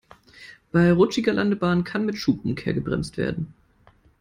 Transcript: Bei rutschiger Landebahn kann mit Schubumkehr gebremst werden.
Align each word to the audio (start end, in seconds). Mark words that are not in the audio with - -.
Bei 0.71 0.91
rutschiger 0.91 1.31
Landebahn 1.31 1.83
kann 1.83 2.07
mit 2.07 2.17
Schubumkehr 2.17 2.73
gebremst 2.73 3.17
werden. 3.17 3.53